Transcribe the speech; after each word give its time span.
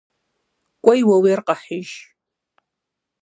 Кӏуэи 0.83 1.01
ууейр 1.09 1.41
къэхьыж. 1.47 1.89